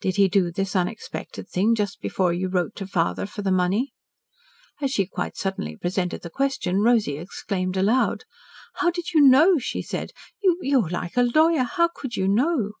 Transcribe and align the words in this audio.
Did 0.00 0.14
he 0.14 0.28
do 0.28 0.52
this 0.52 0.76
unexpected 0.76 1.48
thing 1.48 1.74
just 1.74 2.00
before 2.00 2.32
you 2.32 2.46
wrote 2.48 2.76
to 2.76 2.86
father 2.86 3.26
for 3.26 3.42
the 3.42 3.50
money?" 3.50 3.92
As 4.80 4.92
she 4.92 5.04
quite 5.04 5.36
suddenly 5.36 5.74
presented 5.76 6.22
the 6.22 6.30
question, 6.30 6.80
Rosy 6.82 7.18
exclaimed 7.18 7.76
aloud. 7.76 8.22
"How 8.74 8.92
did 8.92 9.12
you 9.14 9.20
know?" 9.20 9.58
she 9.58 9.82
said. 9.82 10.10
"You 10.40 10.58
you 10.62 10.84
are 10.86 10.90
like 10.90 11.16
a 11.16 11.24
lawyer. 11.24 11.64
How 11.64 11.88
could 11.88 12.14
you 12.14 12.28
know?" 12.28 12.74